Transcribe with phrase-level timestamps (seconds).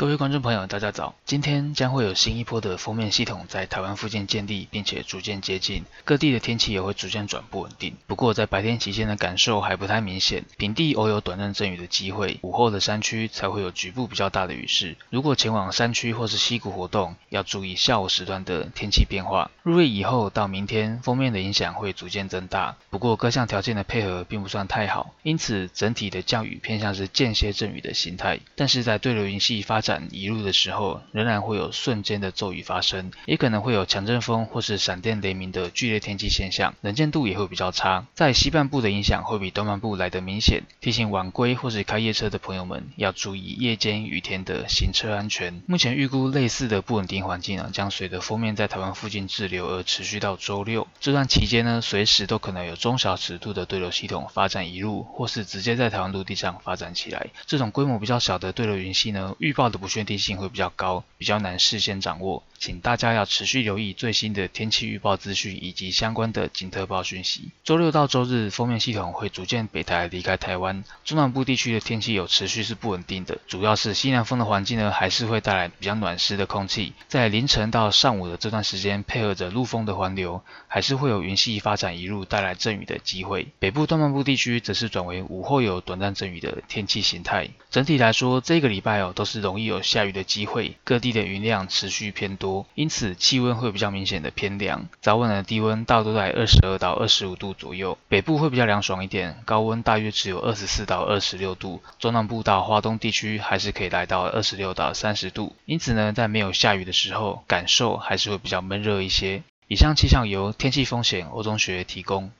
[0.00, 1.14] 各位观众朋友，大家早！
[1.26, 7.94] 今天将会有新一波的锋面系统在台湾附近建立，并且逐渐接近，各地的天气也会逐渐转不稳定。
[8.06, 14.96] 不过在白天期间的感受还不太明显，平地偶有短暂阵雨的机会，午后的山区才会有局部比较大的雨势。
[15.10, 19.50] 如果前往山区或是溪谷活动，要注意下午时段的天气变化。
[19.62, 22.74] 入夜以后到明天，锋面的影响会逐渐增大。
[22.88, 28.40] 不过各项条件的配合并不算太好，因此整体的降雨偏向是间歇阵雨的形态。
[28.56, 38.06] 但是在对流云系发展移入的时候，仍然会有瞬间的骤雨发生，也可能会有强阵风或是闪电雷鸣的剧烈天气现象，能见度也会比较差。
[38.14, 45.62] 在西半部的影响会比东半部来得明显，提醒晚归或是开夜车的朋友们要注意夜间雨天的行车安全。
[45.66, 50.86] 目前预估类似的不稳定环境呢，将随着锋面在台湾附近滞留而持续到周六。
[51.00, 57.26] 这段期间呢，随时都可能有中小尺度的对流系统发展移入，或是直接在台湾陆地上发展起来。
[57.46, 59.79] 这种规模比较小的对流云系呢，预报的。
[59.80, 67.48] 不确定性会比较高，比较难事先掌握，请大家要持续留意最新的天气预报资讯以及相关的警特报讯息。
[67.64, 83.48] 周六到周日，锋面系统会逐渐北抬离开台湾，中南部地区的天气有持续是不稳定的，主要是西南风的环境呢，还是会带来比较暖湿的空气，在凌晨到上午的这段时间，配合着陆风的环流，还是会有云系发展一路，带来阵雨的机会。
[83.58, 87.48] 北部东半部地区则是转为午后有短暂阵雨的天气形态。
[87.70, 89.69] 整体来说，这个礼拜哦，都是容易。
[89.70, 94.88] 有下雨的机会，各地的云量持续偏多，因此气温会比较明显的偏凉。
[95.00, 101.80] 早晚的低温大多在二十二到二十五度左右，北部会比较凉爽一点，高温大约只有二十四到二十六度。
[101.98, 105.54] 中南部到华东地区还是可以来到二十六到三十度。
[105.64, 109.42] 因此呢，在没有下雨的时候，感受还是会比较闷热一些。
[109.68, 112.28] 以上气象由天气风险欧中学提供。